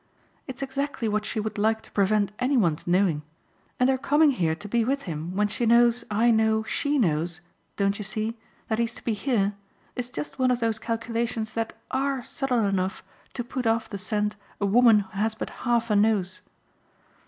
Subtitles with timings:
[0.47, 3.21] "It's exactly what she would like to prevent any one's knowing,
[3.79, 7.39] and her coming here to be with him when she knows I know SHE knows
[7.77, 8.35] don't you see?
[8.67, 9.53] that he's to be here,
[9.95, 13.03] is just one of those calculations that ARE subtle enough
[13.35, 16.41] to put off the scent a woman who has but half a nose."